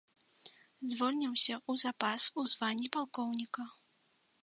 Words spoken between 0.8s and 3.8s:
Звольніўся ў запас у званні палкоўніка.